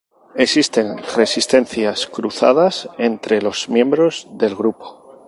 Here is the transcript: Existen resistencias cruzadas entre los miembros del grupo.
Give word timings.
Existen 0.33 0.97
resistencias 1.15 2.07
cruzadas 2.07 2.89
entre 2.97 3.39
los 3.39 3.69
miembros 3.69 4.25
del 4.31 4.55
grupo. 4.55 5.15